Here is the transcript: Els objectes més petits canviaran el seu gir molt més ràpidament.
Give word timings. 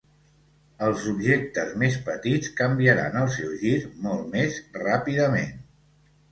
Els 0.87 1.03
objectes 1.11 1.75
més 1.83 1.99
petits 2.07 2.51
canviaran 2.63 3.21
el 3.23 3.31
seu 3.37 3.55
gir 3.63 3.77
molt 4.09 4.29
més 4.35 4.61
ràpidament. 4.83 5.57